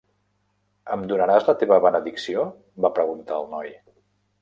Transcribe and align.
"Em 0.95 1.03
donaràs 1.11 1.45
la 1.51 1.55
teva 1.65 1.79
benedicció?", 1.85 2.49
va 2.87 2.95
preguntar 2.99 3.43
el 3.45 3.51
noi. 3.57 3.75